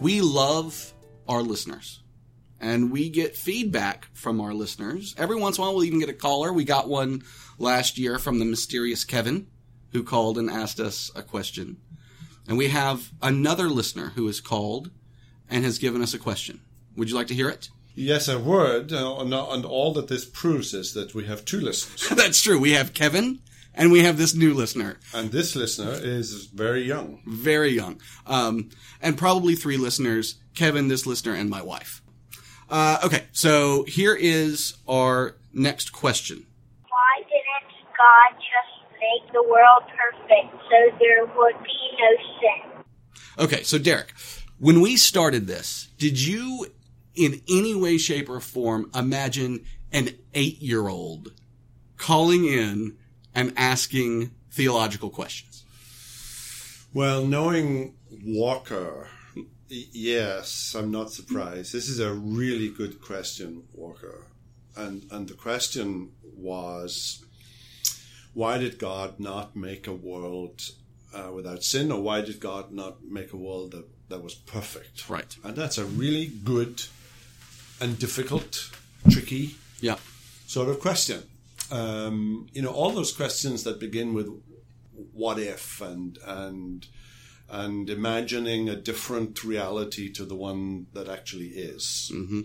we 0.00 0.20
love 0.20 0.92
our 1.28 1.40
listeners. 1.42 2.01
And 2.62 2.92
we 2.92 3.10
get 3.10 3.36
feedback 3.36 4.06
from 4.14 4.40
our 4.40 4.54
listeners. 4.54 5.16
Every 5.18 5.34
once 5.36 5.58
in 5.58 5.62
a 5.62 5.66
while, 5.66 5.74
we'll 5.74 5.84
even 5.84 5.98
get 5.98 6.08
a 6.08 6.14
caller. 6.14 6.52
We 6.52 6.64
got 6.64 6.88
one 6.88 7.24
last 7.58 7.98
year 7.98 8.18
from 8.20 8.38
the 8.38 8.44
mysterious 8.44 9.04
Kevin, 9.04 9.48
who 9.90 10.04
called 10.04 10.38
and 10.38 10.48
asked 10.48 10.78
us 10.78 11.10
a 11.16 11.22
question. 11.22 11.78
And 12.48 12.56
we 12.56 12.68
have 12.68 13.10
another 13.20 13.68
listener 13.68 14.12
who 14.14 14.26
has 14.28 14.40
called 14.40 14.90
and 15.50 15.64
has 15.64 15.78
given 15.78 16.02
us 16.02 16.14
a 16.14 16.18
question. 16.20 16.60
Would 16.96 17.10
you 17.10 17.16
like 17.16 17.26
to 17.26 17.34
hear 17.34 17.48
it? 17.48 17.68
Yes, 17.96 18.28
I 18.28 18.36
would. 18.36 18.92
uh, 18.92 19.18
and, 19.18 19.34
and 19.34 19.64
all 19.64 19.92
that 19.94 20.08
this 20.08 20.24
proves 20.24 20.72
is 20.72 20.94
that 20.94 21.14
we 21.14 21.24
have 21.24 21.44
two 21.44 21.60
listeners, 21.60 22.08
That's 22.16 22.40
true. 22.40 22.58
We 22.58 22.72
have 22.72 22.94
Kevin 22.94 23.40
and 23.74 23.90
we 23.90 24.00
have 24.00 24.18
this 24.18 24.34
new 24.34 24.54
listener, 24.54 24.98
and 25.14 25.32
this 25.32 25.56
listener 25.56 25.92
is 25.92 26.46
very 26.46 26.82
young. 26.82 27.22
very 27.26 27.70
young, 27.70 28.00
um, 28.26 28.68
and 29.00 29.16
probably 29.16 29.54
three 29.54 29.78
listeners: 29.78 30.36
Kevin, 30.54 30.88
this 30.88 31.06
listener, 31.06 31.34
and 31.34 31.48
my 31.48 31.62
wife. 31.62 32.01
Uh, 32.72 32.98
okay, 33.04 33.24
so 33.32 33.84
here 33.84 34.14
is 34.14 34.78
our 34.88 35.36
next 35.52 35.92
question. 35.92 36.46
Why 36.88 37.22
didn't 37.28 37.86
God 37.98 38.40
just 38.40 38.92
make 38.98 39.32
the 39.32 39.42
world 39.42 39.82
perfect 39.94 40.54
so 40.70 40.96
there 40.98 41.26
would 41.26 41.62
be 41.62 41.78
no 42.00 42.16
sin? 42.40 42.84
Okay, 43.44 43.62
so 43.62 43.76
Derek, 43.76 44.14
when 44.58 44.80
we 44.80 44.96
started 44.96 45.46
this, 45.46 45.88
did 45.98 46.18
you 46.18 46.66
in 47.14 47.42
any 47.46 47.74
way, 47.74 47.98
shape, 47.98 48.30
or 48.30 48.40
form 48.40 48.90
imagine 48.94 49.66
an 49.92 50.08
eight 50.32 50.62
year 50.62 50.88
old 50.88 51.32
calling 51.98 52.46
in 52.46 52.96
and 53.34 53.52
asking 53.56 54.30
theological 54.50 55.10
questions? 55.10 55.64
Well, 56.94 57.24
knowing 57.26 57.94
Walker, 58.24 59.08
y- 59.08 59.21
yes, 59.72 60.74
I'm 60.78 60.90
not 60.90 61.12
surprised. 61.12 61.72
This 61.72 61.88
is 61.88 61.98
a 62.00 62.12
really 62.12 62.68
good 62.68 63.00
question, 63.00 63.64
Walker. 63.72 64.26
And 64.76 65.04
and 65.10 65.28
the 65.28 65.34
question 65.34 66.12
was 66.22 67.24
why 68.34 68.58
did 68.58 68.78
God 68.78 69.20
not 69.20 69.54
make 69.54 69.86
a 69.86 69.92
world 69.92 70.62
uh, 71.14 71.30
without 71.32 71.62
sin, 71.62 71.92
or 71.92 72.00
why 72.00 72.22
did 72.22 72.40
God 72.40 72.72
not 72.72 73.04
make 73.04 73.32
a 73.32 73.36
world 73.36 73.72
that, 73.72 73.84
that 74.08 74.22
was 74.22 74.34
perfect? 74.34 75.08
Right. 75.10 75.36
And 75.44 75.54
that's 75.54 75.76
a 75.76 75.84
really 75.84 76.26
good 76.26 76.82
and 77.80 77.98
difficult, 77.98 78.70
tricky 79.10 79.56
Yeah. 79.80 79.98
sort 80.46 80.68
of 80.70 80.80
question. 80.80 81.24
Um, 81.70 82.48
you 82.52 82.62
know, 82.62 82.70
all 82.70 82.90
those 82.90 83.12
questions 83.12 83.64
that 83.64 83.78
begin 83.80 84.14
with 84.14 84.28
"what 85.12 85.38
if" 85.38 85.80
and 85.80 86.18
and 86.24 86.86
and 87.52 87.90
imagining 87.90 88.70
a 88.70 88.74
different 88.74 89.44
reality 89.44 90.10
to 90.10 90.24
the 90.24 90.34
one 90.34 90.86
that 90.94 91.06
actually 91.06 91.48
is. 91.48 92.10
Mm-hmm. 92.12 92.40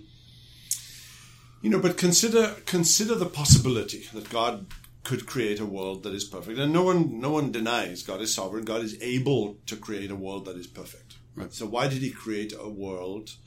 You 1.61 1.69
know, 1.69 1.79
but 1.79 1.97
consider 1.97 2.57
consider 2.65 3.15
the 3.15 3.25
possibility 3.25 4.05
that 4.13 4.29
God 4.29 4.67
could 5.03 5.25
create 5.25 5.61
a 5.61 5.65
world 5.65 6.03
that 6.03 6.13
is 6.13 6.25
perfect, 6.25 6.59
and 6.59 6.73
no 6.73 6.83
one 6.83 7.19
no 7.21 7.31
one 7.31 7.51
denies 7.51 8.03
God 8.03 8.21
is 8.21 8.35
sovereign. 8.35 8.65
God 8.65 8.81
is 8.81 9.01
able 9.01 9.57
to 9.65 9.77
create 9.77 10.11
a 10.11 10.15
world 10.15 10.45
that 10.45 10.57
is 10.57 10.67
perfect. 10.67 11.15
Right. 11.35 11.53
So 11.53 11.65
why 11.65 11.87
did 11.87 12.01
He 12.01 12.11
create 12.11 12.53
a 12.59 12.69
world 12.69 13.37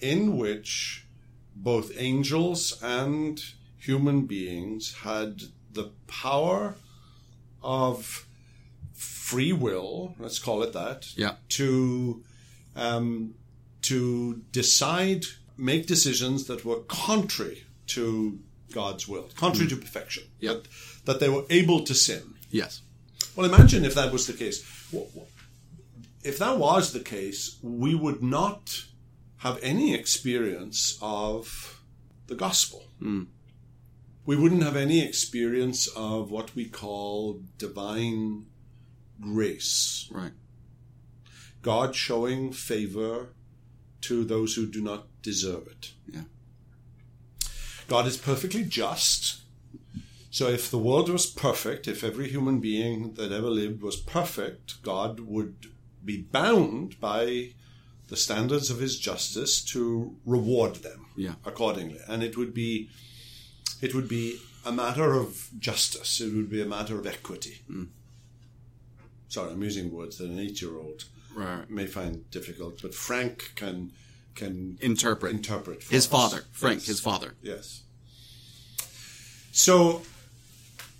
in 0.00 0.36
which 0.36 1.06
both 1.54 1.90
angels 1.96 2.78
and 2.82 3.42
human 3.78 4.26
beings 4.26 4.96
had 5.02 5.40
the 5.72 5.92
power 6.06 6.74
of 7.62 8.25
free 9.30 9.52
will, 9.52 10.14
let's 10.18 10.38
call 10.38 10.62
it 10.62 10.72
that, 10.72 11.00
Yeah. 11.16 11.34
to 11.48 12.22
um, 12.76 13.34
to 13.82 14.42
decide, 14.52 15.22
make 15.56 15.86
decisions 15.86 16.44
that 16.48 16.64
were 16.64 16.80
contrary 16.88 17.64
to 17.86 18.38
God's 18.72 19.08
will, 19.08 19.28
contrary 19.36 19.68
to 19.70 19.76
perfection. 19.76 20.24
Yeah. 20.40 20.52
That, 20.54 20.68
that 21.06 21.20
they 21.20 21.28
were 21.28 21.44
able 21.48 21.80
to 21.84 21.94
sin. 21.94 22.34
Yes. 22.50 22.82
Well, 23.34 23.46
imagine 23.52 23.84
if 23.84 23.94
that 23.94 24.12
was 24.12 24.26
the 24.26 24.32
case. 24.32 24.58
If 26.22 26.38
that 26.38 26.58
was 26.58 26.92
the 26.92 27.00
case, 27.16 27.56
we 27.62 27.94
would 27.94 28.22
not 28.22 28.84
have 29.38 29.58
any 29.62 29.94
experience 29.94 30.98
of 31.00 31.80
the 32.26 32.34
gospel. 32.34 32.82
We 34.28 34.36
wouldn't 34.36 34.64
have 34.64 34.76
any 34.76 35.00
experience 35.10 35.86
of 35.94 36.30
what 36.30 36.54
we 36.56 36.64
call 36.66 37.40
divine 37.58 38.46
grace. 39.20 40.08
Right. 40.10 40.32
God 41.62 41.94
showing 41.96 42.52
favor 42.52 43.30
to 44.02 44.24
those 44.24 44.54
who 44.54 44.66
do 44.66 44.80
not 44.82 45.06
deserve 45.22 45.66
it. 45.66 45.92
Yeah. 46.06 46.22
God 47.88 48.06
is 48.06 48.16
perfectly 48.16 48.64
just. 48.64 49.40
So 50.30 50.48
if 50.48 50.70
the 50.70 50.78
world 50.78 51.08
was 51.08 51.26
perfect, 51.26 51.88
if 51.88 52.04
every 52.04 52.28
human 52.28 52.60
being 52.60 53.14
that 53.14 53.32
ever 53.32 53.48
lived 53.48 53.82
was 53.82 53.96
perfect, 53.96 54.82
God 54.82 55.20
would 55.20 55.66
be 56.04 56.22
bound 56.22 57.00
by 57.00 57.54
the 58.08 58.16
standards 58.16 58.70
of 58.70 58.78
his 58.78 58.98
justice 58.98 59.60
to 59.64 60.16
reward 60.24 60.76
them 60.76 61.06
Yeah. 61.16 61.34
accordingly. 61.44 62.00
And 62.06 62.22
it 62.22 62.36
would 62.36 62.54
be 62.54 62.90
it 63.80 63.94
would 63.94 64.08
be 64.08 64.38
a 64.64 64.72
matter 64.72 65.12
of 65.14 65.50
justice. 65.58 66.20
It 66.20 66.32
would 66.32 66.48
be 66.48 66.62
a 66.62 66.66
matter 66.66 66.98
of 66.98 67.06
equity. 67.06 67.62
Mm. 67.70 67.88
Sorry, 69.28 69.50
I'm 69.52 69.62
using 69.62 69.90
words 69.92 70.18
that 70.18 70.30
an 70.30 70.38
eight 70.38 70.60
year 70.62 70.76
old 70.76 71.04
Right. 71.34 71.68
may 71.68 71.86
find 71.86 72.30
difficult, 72.30 72.80
but 72.82 72.94
Frank 72.94 73.52
can 73.56 73.92
can 74.34 74.76
Interpret. 74.82 75.32
interpret 75.32 75.82
His 75.84 76.04
us. 76.04 76.10
father, 76.10 76.44
Frank, 76.52 76.80
Yes. 76.80 76.86
his 76.88 77.00
father. 77.00 77.34
Yes. 77.42 77.82
So, 79.52 80.02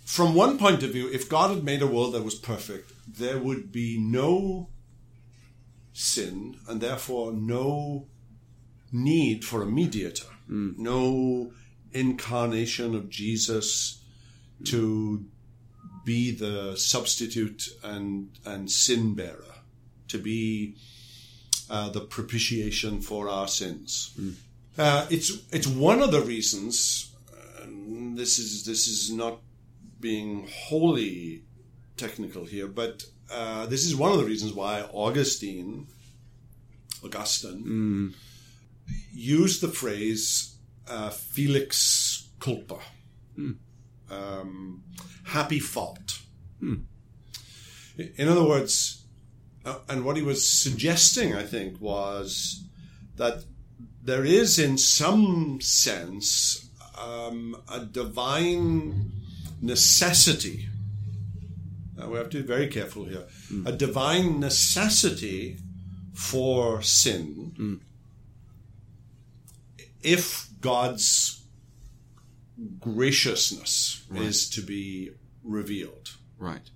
from 0.05 0.33
one 0.33 0.57
point 0.57 0.81
of 0.81 0.91
view, 0.91 1.07
if 1.11 1.29
God 1.29 1.53
had 1.53 1.63
made 1.63 1.81
a 1.83 1.87
world 1.87 2.13
that 2.15 2.23
was 2.23 2.33
perfect, 2.35 2.91
there 3.07 3.37
would 3.39 3.71
be 3.71 3.99
no 3.99 4.69
sin 5.93 6.57
and 6.67 6.81
therefore 6.81 7.31
no 7.33 8.07
need 8.91 9.45
for 9.45 9.61
a 9.61 9.65
mediator, 9.67 10.27
mm. 10.49 10.75
no 10.77 11.51
incarnation 11.91 12.95
of 12.95 13.09
Jesus 13.09 14.01
to 14.65 15.25
be 16.07 16.31
the 16.31 16.77
substitute 16.77 17.67
and, 17.83 18.29
and 18.45 18.71
sin 18.71 19.13
bearer, 19.13 19.55
to 20.07 20.17
be 20.17 20.73
uh, 21.69 21.89
the 21.89 21.99
propitiation 21.99 23.01
for 23.01 23.27
our 23.27 23.47
sins. 23.47 24.15
Uh, 24.77 25.05
it's 25.09 25.29
it's 25.51 25.67
one 25.67 26.01
of 26.01 26.11
the 26.11 26.21
reasons. 26.21 27.11
This 28.15 28.39
is 28.39 28.63
this 28.63 28.87
is 28.87 29.11
not 29.11 29.35
being 29.99 30.47
wholly 30.67 31.43
technical 31.97 32.45
here, 32.45 32.67
but 32.67 33.03
uh, 33.29 33.65
this 33.65 33.83
is 33.85 33.93
one 33.93 34.11
of 34.13 34.19
the 34.21 34.29
reasons 34.31 34.53
why 34.53 34.73
Augustine, 34.93 35.87
Augustine, 37.03 37.63
used 39.13 39.59
the 39.61 39.73
phrase 39.81 40.55
uh, 40.87 41.09
"felix 41.09 42.29
culpa," 42.39 42.79
um, 44.09 44.83
happy 45.25 45.59
fault. 45.59 46.19
In 46.61 48.27
other 48.27 48.43
words, 48.43 49.03
uh, 49.65 49.79
and 49.89 50.05
what 50.05 50.15
he 50.15 50.23
was 50.23 50.47
suggesting, 50.47 51.35
I 51.35 51.43
think, 51.43 51.81
was 51.81 52.63
that 53.15 53.43
there 54.03 54.23
is, 54.23 54.59
in 54.59 54.77
some 54.77 55.59
sense, 55.61 56.69
um, 56.97 57.55
a 57.71 57.85
divine 57.85 59.11
necessity. 59.61 60.67
Now 61.97 62.09
we 62.09 62.17
have 62.17 62.29
to 62.29 62.41
be 62.41 62.47
very 62.47 62.67
careful 62.67 63.05
here. 63.05 63.25
A 63.65 63.71
divine 63.71 64.39
necessity 64.39 65.57
for 66.13 66.81
sin 66.81 67.81
if 70.07 70.47
God's 70.61 71.36
graciousness 72.79 74.03
is 74.15 74.49
to 74.51 74.61
be 74.61 75.11
revealed. 75.43 76.11
Right. 76.37 76.69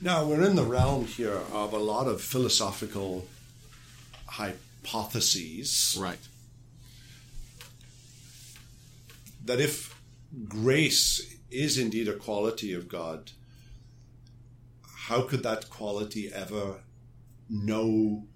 Now, 0.00 0.24
we're 0.26 0.42
in 0.42 0.56
the 0.56 0.64
realm 0.64 1.04
here 1.06 1.40
of 1.52 1.72
a 1.72 1.78
lot 1.78 2.06
of 2.06 2.22
philosophical 2.22 3.26
hypotheses 4.26 5.96
Right. 6.00 6.18
that 9.44 9.60
if 9.60 9.94
grace 10.48 11.36
is 11.50 11.76
indeed 11.78 12.08
a 12.08 12.14
quality 12.14 12.72
of 12.72 12.88
God, 12.88 13.32
how 15.08 15.22
could 15.22 15.42
that 15.42 15.68
quality 15.68 16.30
ever 16.32 16.82
know 17.48 18.26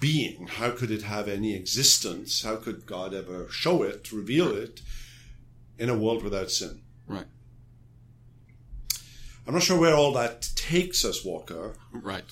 being? 0.00 0.46
How 0.46 0.70
could 0.70 0.90
it 0.90 1.02
have 1.02 1.28
any 1.28 1.54
existence? 1.54 2.42
How 2.42 2.56
could 2.56 2.86
God 2.86 3.14
ever 3.14 3.48
show 3.50 3.82
it, 3.82 4.10
reveal 4.10 4.56
it 4.56 4.80
in 5.78 5.88
a 5.88 5.98
world 5.98 6.24
without 6.24 6.50
sin? 6.50 6.82
Right. 7.06 7.26
I'm 9.46 9.54
not 9.54 9.62
sure 9.62 9.78
where 9.78 9.94
all 9.94 10.12
that 10.14 10.48
takes 10.56 11.04
us, 11.04 11.24
Walker. 11.24 11.74
Right. 11.92 12.24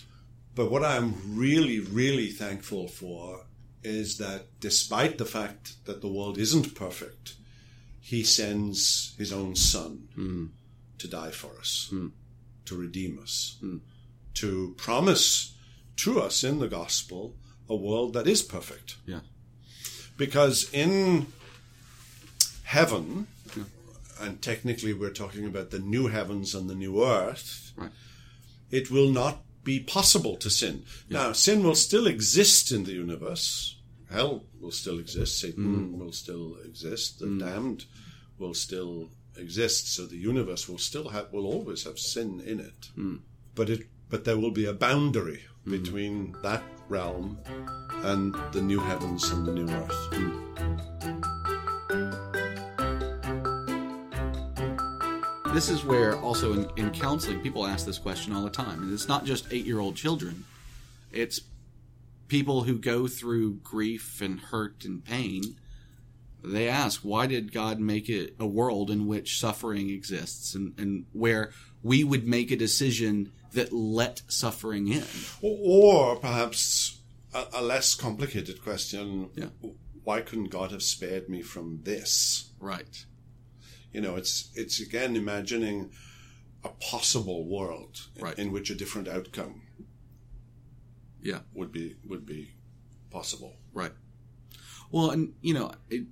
But 0.54 0.70
what 0.70 0.84
I'm 0.84 1.14
really, 1.36 1.78
really 1.80 2.30
thankful 2.30 2.88
for 2.88 3.46
is 3.84 4.18
that 4.18 4.60
despite 4.60 5.18
the 5.18 5.24
fact 5.24 5.84
that 5.84 6.00
the 6.00 6.08
world 6.08 6.38
isn't 6.38 6.74
perfect, 6.74 7.34
he 8.00 8.24
sends 8.24 9.14
his 9.18 9.32
own 9.32 9.54
son 9.54 10.08
hmm. 10.14 10.46
to 10.98 11.08
die 11.08 11.30
for 11.30 11.58
us, 11.58 11.88
hmm. 11.90 12.08
to 12.64 12.76
redeem 12.76 13.18
us, 13.18 13.56
hmm. 13.60 13.78
to 14.34 14.74
promise 14.76 15.54
to 15.96 16.20
us 16.20 16.44
in 16.44 16.58
the 16.58 16.68
gospel 16.68 17.34
a 17.68 17.76
world 17.76 18.14
that 18.14 18.26
is 18.26 18.42
perfect. 18.42 18.96
Yeah. 19.06 19.20
Because 20.16 20.68
in 20.72 21.26
heaven, 22.64 23.26
and 24.20 24.42
technically 24.42 24.92
we're 24.92 25.10
talking 25.10 25.46
about 25.46 25.70
the 25.70 25.78
new 25.78 26.08
heavens 26.08 26.54
and 26.54 26.68
the 26.68 26.74
new 26.74 27.04
earth, 27.04 27.72
Right. 27.76 27.90
it 28.70 28.90
will 28.90 29.10
not 29.10 29.42
be 29.64 29.80
possible 29.80 30.36
to 30.36 30.50
sin. 30.50 30.84
Now, 31.10 31.32
sin 31.32 31.62
will 31.62 31.74
still 31.74 32.06
exist 32.06 32.72
in 32.72 32.84
the 32.84 32.92
universe. 32.92 33.76
Hell 34.10 34.44
will 34.60 34.70
still 34.70 34.98
exist. 34.98 35.36
Mm. 35.36 35.40
Satan 35.40 35.98
will 35.98 36.12
still 36.12 36.56
exist. 36.64 37.18
The 37.18 37.26
mm. 37.26 37.40
damned 37.40 37.84
will 38.38 38.54
still 38.54 39.10
exist. 39.36 39.94
So 39.94 40.06
the 40.06 40.16
universe 40.16 40.68
will 40.68 40.78
still 40.78 41.10
have, 41.10 41.32
will 41.32 41.46
always 41.46 41.84
have 41.84 41.98
sin 41.98 42.40
in 42.40 42.60
it. 42.60 42.88
Mm. 42.96 43.20
But 43.54 43.68
it, 43.68 43.86
but 44.08 44.24
there 44.24 44.38
will 44.38 44.50
be 44.50 44.64
a 44.64 44.72
boundary 44.72 45.42
Mm. 45.68 45.82
between 45.82 46.36
that 46.42 46.62
realm 46.88 47.38
and 48.02 48.34
the 48.52 48.62
new 48.62 48.80
heavens 48.80 49.30
and 49.30 49.46
the 49.46 49.52
new 49.52 49.68
earth. 49.70 50.08
Mm. 50.12 50.44
This 55.52 55.68
is 55.68 55.84
where, 55.84 56.16
also 56.20 56.52
in, 56.52 56.70
in 56.76 56.90
counseling, 56.90 57.40
people 57.40 57.66
ask 57.66 57.84
this 57.84 57.98
question 57.98 58.32
all 58.32 58.44
the 58.44 58.50
time. 58.50 58.82
And 58.82 58.92
it's 58.92 59.08
not 59.08 59.24
just 59.24 59.52
eight 59.52 59.66
year 59.66 59.80
old 59.80 59.96
children, 59.96 60.44
it's 61.12 61.40
people 62.28 62.62
who 62.62 62.78
go 62.78 63.06
through 63.06 63.54
grief 63.56 64.20
and 64.20 64.38
hurt 64.38 64.84
and 64.84 65.04
pain. 65.04 65.56
They 66.44 66.68
ask, 66.68 67.00
why 67.00 67.26
did 67.26 67.52
God 67.52 67.80
make 67.80 68.08
it 68.08 68.36
a 68.38 68.46
world 68.46 68.90
in 68.90 69.06
which 69.08 69.40
suffering 69.40 69.90
exists 69.90 70.54
and, 70.54 70.78
and 70.78 71.06
where 71.12 71.50
we 71.82 72.04
would 72.04 72.28
make 72.28 72.50
a 72.50 72.56
decision 72.56 73.32
that 73.52 73.72
let 73.72 74.22
suffering 74.28 74.88
in 74.88 75.04
Or, 75.42 76.14
or 76.14 76.16
perhaps 76.16 77.00
a, 77.34 77.44
a 77.54 77.62
less 77.62 77.94
complicated 77.94 78.62
question 78.62 79.30
Yeah. 79.34 79.46
why 80.04 80.20
couldn't 80.20 80.50
God 80.50 80.70
have 80.72 80.82
spared 80.82 81.28
me 81.28 81.42
from 81.42 81.80
this? 81.84 82.52
right 82.60 83.04
You 83.92 84.00
know, 84.00 84.16
it's 84.16 84.50
it's 84.54 84.80
again 84.80 85.16
imagining 85.16 85.90
a 86.64 86.68
possible 86.68 87.46
world 87.48 88.08
in- 88.16 88.46
in 88.46 88.52
which 88.52 88.70
a 88.70 88.74
different 88.74 89.08
outcome 89.08 89.62
yeah 91.22 91.40
would 91.54 91.72
be 91.72 91.96
would 92.06 92.24
be 92.26 92.50
possible. 93.10 93.56
Right. 93.72 93.92
Well, 94.90 95.10
and 95.10 95.32
you 95.40 95.54
know, 95.54 95.72
it, 95.90 96.04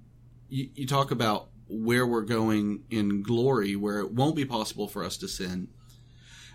you, 0.48 0.70
you 0.74 0.86
talk 0.86 1.10
about 1.10 1.48
where 1.68 2.06
we're 2.06 2.22
going 2.22 2.84
in 2.90 3.22
glory, 3.22 3.74
where 3.76 3.98
it 4.00 4.12
won't 4.12 4.36
be 4.36 4.44
possible 4.44 4.88
for 4.88 5.04
us 5.04 5.16
to 5.18 5.28
sin, 5.28 5.68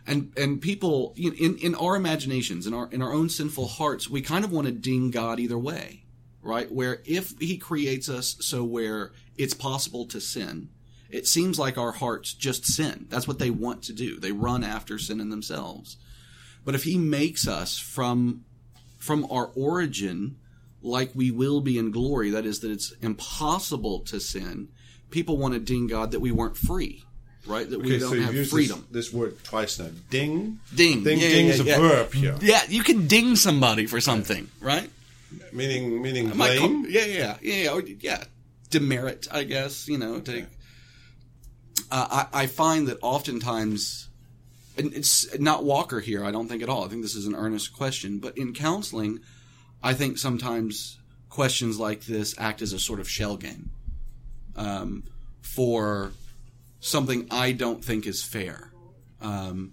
and 0.08 0.34
and 0.38 0.62
people 0.62 1.14
in 1.16 1.58
in 1.58 1.76
our 1.76 1.96
imaginations, 1.96 2.68
in 2.68 2.74
our 2.74 2.90
in 2.92 3.02
our 3.02 3.14
own 3.14 3.30
sinful 3.30 3.68
hearts, 3.68 4.10
we 4.10 4.22
kind 4.22 4.44
of 4.44 4.52
want 4.52 4.68
to 4.68 4.74
ding 4.74 5.12
God 5.12 5.40
either 5.40 5.58
way, 5.58 6.04
right? 6.42 6.72
Where 6.72 7.02
if 7.06 7.34
He 7.40 7.58
creates 7.58 8.10
us 8.10 8.38
so 8.40 8.64
where 8.64 9.12
it's 9.38 9.54
possible 9.54 10.06
to 10.08 10.20
sin, 10.20 10.70
it 11.10 11.28
seems 11.28 11.60
like 11.60 11.78
our 11.78 11.92
hearts 11.92 12.34
just 12.34 12.66
sin. 12.66 13.06
That's 13.10 13.28
what 13.28 13.40
they 13.40 13.50
want 13.50 13.84
to 13.84 13.94
do. 13.94 14.20
They 14.20 14.32
run 14.32 14.64
after 14.64 14.98
sin 14.98 15.20
in 15.20 15.30
themselves. 15.30 15.98
But 16.64 16.76
if 16.76 16.84
He 16.84 16.98
makes 16.98 17.48
us 17.48 17.78
from 17.78 18.46
from 18.98 19.26
our 19.32 19.48
origin 19.56 20.38
like 20.82 21.12
we 21.14 21.32
will 21.32 21.62
be 21.62 21.78
in 21.78 21.92
glory, 21.92 22.30
that 22.32 22.46
is, 22.46 22.60
that 22.62 22.72
it's 22.72 22.92
impossible 23.02 24.00
to 24.00 24.20
sin, 24.20 24.70
people 25.10 25.38
want 25.38 25.54
to 25.54 25.60
ding 25.60 25.88
God 25.88 26.12
that 26.12 26.20
we 26.20 26.32
weren't 26.32 26.58
free, 26.58 27.04
right? 27.46 27.70
That 27.70 27.80
we 27.82 27.98
don't 28.00 28.18
you've 28.18 28.34
have 28.34 28.50
freedom. 28.50 28.88
This, 28.92 29.08
this 29.08 29.14
word 29.14 29.44
twice 29.44 29.80
now. 29.80 29.90
Ding. 30.10 30.60
Ding. 30.74 31.04
Ding. 31.04 31.20
Yeah, 31.20 31.30
ding 31.30 31.48
yeah, 31.48 31.54
is 31.54 31.60
a 31.60 31.64
yeah. 31.64 31.80
verb 31.80 32.14
here, 32.14 32.38
Yeah, 32.42 32.62
you 32.68 32.84
can 32.84 33.08
ding 33.08 33.36
somebody 33.36 33.86
for 33.86 34.02
something, 34.02 34.50
right? 34.60 34.90
meaning 35.54 36.02
meaning 36.02 36.30
blame. 36.30 36.86
yeah, 36.90 37.06
yeah, 37.06 37.38
yeah, 37.42 37.74
yeah, 37.74 37.94
yeah. 38.00 38.24
Demerit, 38.70 39.28
I 39.32 39.44
guess. 39.44 39.88
You 39.88 39.98
know, 39.98 40.20
take. 40.20 40.46
Uh, 41.90 42.26
I, 42.34 42.44
I 42.44 42.48
find 42.48 42.88
that 42.88 42.98
oftentimes, 43.02 44.08
and 44.78 44.94
it's 44.94 45.38
not 45.40 45.64
Walker 45.64 46.00
here. 46.00 46.24
I 46.24 46.32
don't 46.32 46.48
think 46.48 46.64
at 46.64 46.70
all. 46.70 46.86
I 46.86 46.88
think 46.88 47.02
this 47.02 47.16
is 47.16 47.26
an 47.26 47.36
earnest 47.36 47.74
question. 47.76 48.20
But 48.20 48.38
in 48.38 48.54
counseling, 48.54 49.20
I 49.84 49.94
think 49.94 50.18
sometimes 50.18 50.98
questions 51.30 51.80
like 51.80 52.02
this 52.02 52.36
act 52.38 52.62
as 52.62 52.74
a 52.74 52.80
sort 52.80 53.00
of 53.00 53.10
shell 53.10 53.38
game 53.38 53.72
um, 54.56 55.04
for 55.42 56.12
something 56.82 57.28
I 57.32 57.54
don't 57.54 57.86
think 57.86 58.06
is 58.06 58.22
fair, 58.22 58.74
um, 59.22 59.72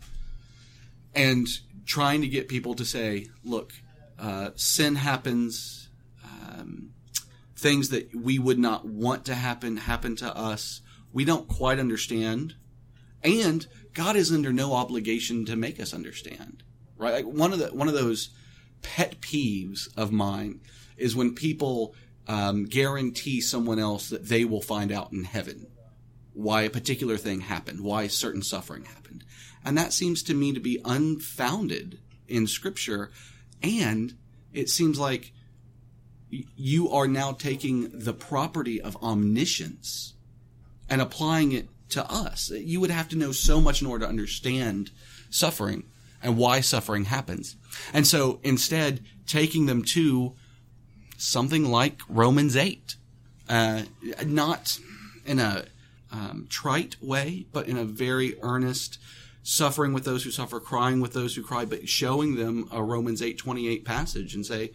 and 1.14 1.48
trying 1.84 2.20
to 2.20 2.28
get 2.28 2.48
people 2.48 2.74
to 2.74 2.84
say, 2.84 3.26
"Look, 3.42 3.72
uh, 4.18 4.50
sin 4.54 4.94
happens." 4.94 5.88
Um, 6.22 6.90
things 7.56 7.88
that 7.88 8.14
we 8.14 8.38
would 8.38 8.58
not 8.58 8.86
want 8.86 9.24
to 9.24 9.34
happen 9.34 9.76
happen 9.76 10.14
to 10.16 10.36
us. 10.36 10.80
We 11.12 11.24
don't 11.24 11.48
quite 11.48 11.80
understand. 11.80 12.54
And 13.22 13.66
God 13.94 14.14
is 14.14 14.30
under 14.30 14.52
no 14.52 14.74
obligation 14.74 15.44
to 15.46 15.56
make 15.56 15.80
us 15.80 15.92
understand. 15.92 16.62
Right? 16.96 17.14
Like 17.14 17.24
one 17.24 17.52
of 17.52 17.59
the 17.59 17.68
one 17.68 17.88
of 17.88 17.94
those 17.94 18.30
pet 18.83 19.20
peeves 19.20 19.88
of 19.96 20.12
mine 20.12 20.61
is 20.96 21.16
when 21.16 21.35
people 21.35 21.94
um, 22.28 22.64
guarantee 22.64 23.40
someone 23.40 23.78
else 23.78 24.11
that 24.11 24.28
they 24.28 24.44
will 24.44 24.62
find 24.62 24.92
out 24.92 25.12
in 25.12 25.24
heaven 25.24 25.66
why 26.38 26.62
a 26.62 26.70
particular 26.70 27.16
thing 27.16 27.40
happened, 27.40 27.81
why 27.81 28.07
certain 28.07 28.42
suffering 28.42 28.85
happened. 28.85 29.24
And 29.64 29.77
that 29.77 29.92
seems 29.92 30.22
to 30.22 30.35
me 30.35 30.53
to 30.53 30.61
be 30.61 30.81
unfounded 30.85 31.98
in 32.29 32.46
scripture. 32.46 33.11
And 33.61 34.14
it 34.53 34.70
seems 34.70 35.01
like 35.01 35.33
you 36.31 36.90
are 36.90 37.09
now 37.09 37.33
taking 37.33 37.90
the 37.92 38.12
property 38.12 38.81
of 38.81 38.96
omniscience 39.03 40.14
and 40.88 41.03
applying 41.03 41.51
it 41.51 41.68
to 41.88 42.09
us. 42.09 42.51
You 42.51 42.79
would 42.79 42.92
have 42.92 43.09
to 43.09 43.18
know 43.18 43.33
so 43.33 43.61
much 43.61 43.83
in 43.83 43.88
order 43.88 44.05
to 44.05 44.09
understand 44.09 44.92
suffering 45.31 45.90
and 46.22 46.37
why 46.37 46.61
suffering 46.61 47.07
happens. 47.07 47.57
And 47.92 48.07
so 48.07 48.38
instead, 48.44 49.01
taking 49.27 49.66
them 49.66 49.83
to 49.87 50.37
something 51.16 51.64
like 51.64 52.01
Romans 52.09 52.55
8, 52.55 52.94
uh, 53.48 53.83
not 54.24 54.79
in 55.27 55.40
a 55.40 55.64
um, 56.11 56.47
trite 56.49 56.97
way, 57.01 57.47
but 57.53 57.68
in 57.68 57.77
a 57.77 57.85
very 57.85 58.38
earnest, 58.42 58.99
suffering 59.42 59.92
with 59.92 60.05
those 60.05 60.25
who 60.25 60.31
suffer, 60.31 60.61
crying 60.61 61.01
with 61.01 61.12
those 61.12 61.35
who 61.35 61.42
cry, 61.42 61.64
but 61.64 61.88
showing 61.88 62.37
them 62.37 62.68
a 62.73 62.83
Romans 62.83 63.23
8 63.23 63.38
28 63.38 63.85
passage 63.85 64.35
and 64.35 64.44
say, 64.44 64.73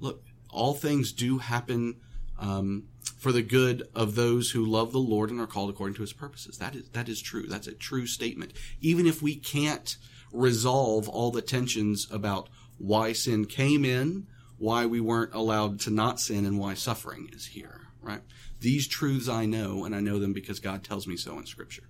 look, 0.00 0.24
all 0.50 0.74
things 0.74 1.12
do 1.12 1.38
happen 1.38 1.96
um, 2.38 2.84
for 3.18 3.32
the 3.32 3.42
good 3.42 3.88
of 3.94 4.14
those 4.14 4.50
who 4.50 4.64
love 4.64 4.92
the 4.92 4.98
Lord 4.98 5.30
and 5.30 5.40
are 5.40 5.46
called 5.46 5.70
according 5.70 5.94
to 5.96 6.02
his 6.02 6.12
purposes. 6.12 6.58
That 6.58 6.74
is, 6.74 6.88
that 6.90 7.08
is 7.08 7.20
true. 7.20 7.46
That's 7.46 7.66
a 7.66 7.72
true 7.72 8.06
statement. 8.06 8.52
Even 8.80 9.06
if 9.06 9.20
we 9.20 9.34
can't 9.34 9.96
resolve 10.32 11.08
all 11.08 11.30
the 11.30 11.42
tensions 11.42 12.06
about 12.10 12.48
why 12.78 13.12
sin 13.12 13.44
came 13.44 13.84
in, 13.84 14.26
why 14.56 14.86
we 14.86 15.00
weren't 15.00 15.34
allowed 15.34 15.80
to 15.80 15.90
not 15.90 16.20
sin, 16.20 16.44
and 16.44 16.58
why 16.58 16.74
suffering 16.74 17.28
is 17.32 17.46
here, 17.46 17.87
right? 18.02 18.20
These 18.60 18.86
truths 18.88 19.28
I 19.28 19.46
know, 19.46 19.84
and 19.84 19.94
I 19.94 20.00
know 20.00 20.18
them 20.18 20.32
because 20.32 20.60
God 20.60 20.82
tells 20.84 21.06
me 21.06 21.16
so 21.16 21.38
in 21.38 21.46
Scripture. 21.46 21.84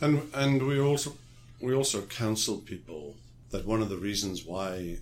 And 0.00 0.22
and 0.34 0.66
we 0.66 0.80
also 0.80 1.16
we 1.60 1.74
also 1.74 2.02
counsel 2.02 2.58
people 2.58 3.16
that 3.50 3.66
one 3.66 3.82
of 3.82 3.88
the 3.88 3.98
reasons 3.98 4.44
why 4.44 4.98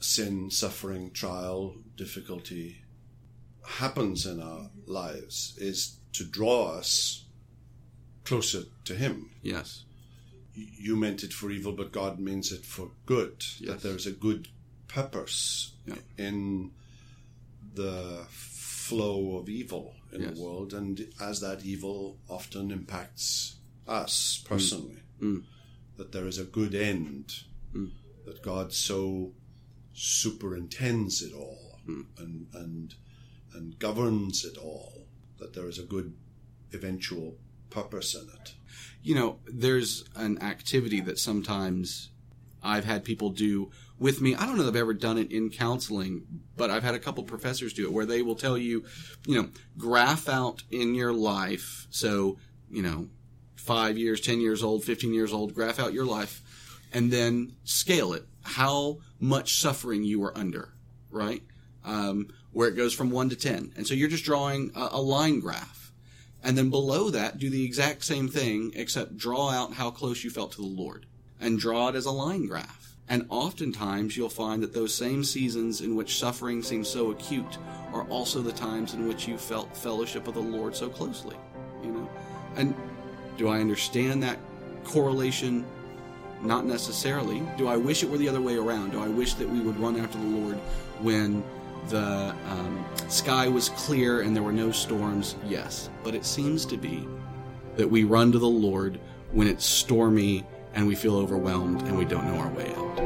sin, 0.00 0.50
suffering, 0.50 1.10
trial, 1.10 1.74
difficulty 1.96 2.82
happens 3.66 4.26
in 4.26 4.40
our 4.40 4.70
lives 4.86 5.54
is 5.58 5.98
to 6.12 6.24
draw 6.24 6.76
us 6.78 7.24
closer 8.24 8.62
to 8.84 8.94
Him. 8.94 9.30
Yes. 9.42 9.84
You 10.54 10.96
meant 10.96 11.22
it 11.22 11.32
for 11.32 11.50
evil, 11.50 11.72
but 11.72 11.92
God 11.92 12.18
means 12.18 12.52
it 12.52 12.64
for 12.64 12.90
good. 13.06 13.44
Yes. 13.58 13.68
That 13.68 13.82
there's 13.82 14.06
a 14.06 14.12
good 14.12 14.48
purpose 14.88 15.72
Yeah. 15.86 15.96
in 16.16 16.70
the 17.74 18.24
flow 18.88 19.36
of 19.38 19.48
evil 19.48 19.94
in 20.12 20.22
Yes. 20.22 20.34
the 20.36 20.42
world, 20.42 20.72
and 20.72 20.94
as 21.20 21.40
that 21.40 21.64
evil 21.64 22.18
often 22.28 22.70
impacts 22.70 23.56
us 23.86 24.42
personally, 24.44 25.02
Mm. 25.20 25.44
that 25.96 26.12
there 26.12 26.26
is 26.26 26.38
a 26.38 26.44
good 26.44 26.74
end, 26.74 27.44
Mm. 27.74 27.92
that 28.26 28.42
God 28.42 28.72
so 28.72 29.34
superintends 29.92 31.22
it 31.22 31.32
all 31.32 31.80
Mm. 31.86 32.06
and 32.18 32.46
and 32.54 32.94
and 33.54 33.78
governs 33.78 34.44
it 34.44 34.56
all, 34.58 35.08
that 35.38 35.52
there 35.54 35.68
is 35.68 35.78
a 35.78 35.82
good 35.94 36.14
eventual 36.72 37.38
purpose 37.70 38.14
in 38.14 38.28
it. 38.28 38.54
you 39.02 39.14
know, 39.14 39.38
there's 39.46 40.04
an 40.14 40.38
activity 40.42 41.00
that 41.00 41.18
sometimes 41.18 42.10
I've 42.62 42.84
had 42.84 43.04
people 43.04 43.30
do 43.30 43.70
with 43.98 44.20
me. 44.20 44.34
I 44.34 44.46
don't 44.46 44.56
know 44.56 44.62
if 44.62 44.68
I've 44.68 44.76
ever 44.76 44.94
done 44.94 45.18
it 45.18 45.32
in 45.32 45.50
counseling, 45.50 46.24
but 46.56 46.70
I've 46.70 46.82
had 46.82 46.94
a 46.94 46.98
couple 46.98 47.22
professors 47.24 47.72
do 47.72 47.84
it 47.84 47.92
where 47.92 48.06
they 48.06 48.22
will 48.22 48.34
tell 48.34 48.56
you, 48.56 48.84
you 49.26 49.40
know, 49.40 49.48
graph 49.76 50.28
out 50.28 50.62
in 50.70 50.94
your 50.94 51.12
life. 51.12 51.86
So, 51.90 52.38
you 52.70 52.82
know, 52.82 53.08
five 53.56 53.98
years, 53.98 54.20
10 54.20 54.40
years 54.40 54.62
old, 54.62 54.84
15 54.84 55.12
years 55.12 55.32
old, 55.32 55.54
graph 55.54 55.78
out 55.78 55.92
your 55.92 56.06
life 56.06 56.42
and 56.92 57.10
then 57.10 57.54
scale 57.64 58.12
it. 58.12 58.26
How 58.42 58.98
much 59.20 59.60
suffering 59.60 60.04
you 60.04 60.20
were 60.20 60.36
under, 60.36 60.70
right? 61.10 61.42
Um, 61.84 62.28
where 62.52 62.68
it 62.68 62.76
goes 62.76 62.94
from 62.94 63.10
one 63.10 63.28
to 63.30 63.36
10. 63.36 63.72
And 63.76 63.86
so 63.86 63.94
you're 63.94 64.08
just 64.08 64.24
drawing 64.24 64.70
a, 64.74 64.88
a 64.92 65.00
line 65.00 65.40
graph. 65.40 65.92
And 66.42 66.56
then 66.56 66.70
below 66.70 67.10
that, 67.10 67.38
do 67.38 67.50
the 67.50 67.64
exact 67.64 68.04
same 68.04 68.28
thing, 68.28 68.72
except 68.74 69.16
draw 69.16 69.50
out 69.50 69.74
how 69.74 69.90
close 69.90 70.22
you 70.22 70.30
felt 70.30 70.52
to 70.52 70.62
the 70.62 70.66
Lord 70.66 71.04
and 71.40 71.58
draw 71.58 71.88
it 71.88 71.94
as 71.94 72.06
a 72.06 72.10
line 72.10 72.46
graph. 72.46 72.96
And 73.08 73.24
oftentimes 73.30 74.16
you'll 74.16 74.28
find 74.28 74.62
that 74.62 74.74
those 74.74 74.94
same 74.94 75.24
seasons 75.24 75.80
in 75.80 75.96
which 75.96 76.18
suffering 76.18 76.62
seems 76.62 76.88
so 76.88 77.10
acute 77.10 77.58
are 77.92 78.04
also 78.04 78.42
the 78.42 78.52
times 78.52 78.92
in 78.92 79.08
which 79.08 79.26
you 79.26 79.38
felt 79.38 79.74
fellowship 79.74 80.28
of 80.28 80.34
the 80.34 80.40
Lord 80.40 80.76
so 80.76 80.90
closely, 80.90 81.36
you 81.82 81.90
know? 81.90 82.08
And 82.56 82.74
do 83.38 83.48
I 83.48 83.60
understand 83.60 84.22
that 84.24 84.38
correlation? 84.84 85.64
Not 86.42 86.66
necessarily. 86.66 87.42
Do 87.56 87.66
I 87.66 87.76
wish 87.76 88.02
it 88.02 88.10
were 88.10 88.18
the 88.18 88.28
other 88.28 88.40
way 88.40 88.56
around? 88.56 88.92
Do 88.92 89.00
I 89.00 89.08
wish 89.08 89.34
that 89.34 89.48
we 89.48 89.60
would 89.60 89.78
run 89.78 89.98
after 89.98 90.18
the 90.18 90.24
Lord 90.24 90.56
when 91.00 91.42
the 91.88 92.34
um, 92.50 92.84
sky 93.08 93.48
was 93.48 93.70
clear 93.70 94.20
and 94.20 94.36
there 94.36 94.42
were 94.42 94.52
no 94.52 94.70
storms? 94.70 95.34
Yes. 95.46 95.88
But 96.04 96.14
it 96.14 96.24
seems 96.24 96.66
to 96.66 96.76
be 96.76 97.08
that 97.76 97.88
we 97.88 98.04
run 98.04 98.32
to 98.32 98.38
the 98.38 98.46
Lord 98.46 99.00
when 99.32 99.46
it's 99.46 99.64
stormy 99.64 100.44
and 100.78 100.86
we 100.86 100.94
feel 100.94 101.16
overwhelmed 101.16 101.82
and 101.82 101.98
we 101.98 102.04
don't 102.04 102.24
know 102.24 102.38
our 102.38 102.50
way 102.50 102.72
out. 102.76 102.98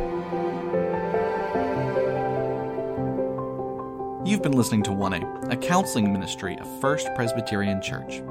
You've 4.27 4.43
been 4.43 4.53
listening 4.53 4.83
to 4.85 4.91
1A, 4.91 5.51
a 5.51 5.57
counseling 5.57 6.13
ministry 6.13 6.59
of 6.59 6.81
First 6.83 7.09
Presbyterian 7.15 7.81
Church. 7.81 8.23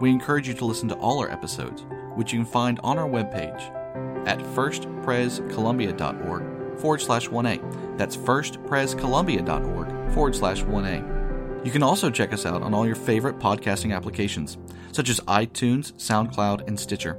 We 0.00 0.10
encourage 0.10 0.48
you 0.48 0.54
to 0.54 0.64
listen 0.64 0.88
to 0.88 0.96
all 0.96 1.20
our 1.20 1.30
episodes, 1.30 1.84
which 2.16 2.32
you 2.32 2.40
can 2.40 2.46
find 2.46 2.80
on 2.82 2.98
our 2.98 3.08
webpage 3.08 3.60
at 4.26 4.40
firstprescolumbia.org 4.40 6.80
forward 6.80 7.00
slash 7.00 7.28
1A. 7.28 7.96
That's 7.96 8.16
firstprescolumbia.org 8.16 10.12
forward 10.12 10.34
slash 10.34 10.64
1A. 10.64 11.64
You 11.64 11.70
can 11.70 11.84
also 11.84 12.10
check 12.10 12.32
us 12.32 12.44
out 12.44 12.62
on 12.62 12.74
all 12.74 12.84
your 12.84 12.96
favorite 12.96 13.38
podcasting 13.38 13.94
applications, 13.94 14.58
such 14.90 15.08
as 15.08 15.20
iTunes, 15.20 15.92
SoundCloud, 15.92 16.66
and 16.66 16.80
Stitcher. 16.80 17.16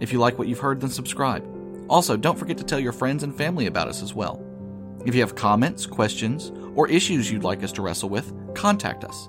If 0.00 0.12
you 0.12 0.18
like 0.18 0.38
what 0.38 0.48
you've 0.48 0.58
heard, 0.58 0.80
then 0.80 0.90
subscribe. 0.90 1.46
Also, 1.88 2.16
don't 2.16 2.38
forget 2.38 2.58
to 2.58 2.64
tell 2.64 2.78
your 2.78 2.92
friends 2.92 3.22
and 3.22 3.34
family 3.34 3.66
about 3.66 3.88
us 3.88 4.02
as 4.02 4.14
well. 4.14 4.44
If 5.04 5.14
you 5.14 5.20
have 5.20 5.34
comments, 5.34 5.86
questions, 5.86 6.52
or 6.74 6.88
issues 6.88 7.30
you'd 7.30 7.44
like 7.44 7.62
us 7.62 7.72
to 7.72 7.82
wrestle 7.82 8.08
with, 8.08 8.32
contact 8.54 9.04
us. 9.04 9.28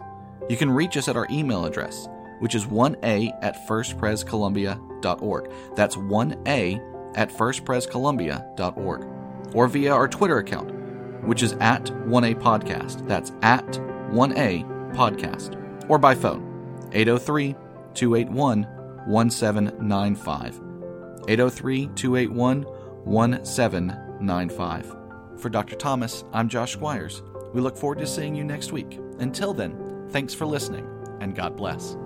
You 0.50 0.58
can 0.58 0.72
reach 0.72 0.98
us 0.98 1.08
at 1.08 1.16
our 1.16 1.28
email 1.30 1.66
address, 1.66 2.08
which 2.40 2.56
is 2.56 2.66
1a 2.66 3.38
at 3.42 3.68
firstprescolumbia.org. 3.68 5.52
That's 5.76 5.96
1a 5.96 7.18
at 7.18 7.32
firstprescolumbia.org. 7.32 9.56
Or 9.56 9.68
via 9.68 9.94
our 9.94 10.08
Twitter 10.08 10.40
account, 10.40 10.72
which 11.24 11.44
is 11.44 11.54
at 11.54 11.86
1a 11.86 12.36
podcast. 12.36 13.08
That's 13.08 13.32
at 13.42 13.66
1a 14.12 14.94
podcast. 14.94 15.56
Or 15.90 15.98
by 15.98 16.16
phone, 16.16 16.90
803 16.92 17.56
281 17.94 18.79
1795. 19.10 20.62
803 21.28 21.88
281 21.96 22.64
1795. 23.04 24.96
For 25.38 25.50
Dr. 25.50 25.76
Thomas, 25.76 26.24
I'm 26.32 26.48
Josh 26.48 26.74
Squires. 26.74 27.24
We 27.54 27.62
look 27.62 27.78
forward 27.78 28.00
to 28.00 28.08
seeing 28.08 28.36
you 28.36 28.44
next 28.44 28.72
week. 28.72 29.00
Until 29.20 29.54
then, 29.54 30.08
thanks 30.10 30.34
for 30.34 30.46
listening, 30.46 30.88
and 31.20 31.36
God 31.36 31.58
bless. 31.58 31.98